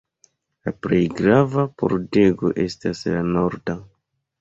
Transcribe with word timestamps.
La 0.69 0.73
plej 0.85 1.01
grava 1.19 1.67
pordego 1.83 2.53
estas 2.67 3.07
la 3.15 3.25
norda. 3.33 3.81